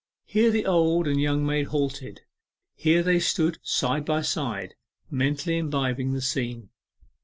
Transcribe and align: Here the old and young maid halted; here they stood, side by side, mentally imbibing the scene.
Here 0.25 0.49
the 0.49 0.65
old 0.65 1.07
and 1.07 1.21
young 1.21 1.45
maid 1.45 1.67
halted; 1.67 2.21
here 2.73 3.03
they 3.03 3.19
stood, 3.19 3.59
side 3.61 4.03
by 4.03 4.23
side, 4.23 4.73
mentally 5.11 5.59
imbibing 5.59 6.11
the 6.13 6.21
scene. 6.23 6.71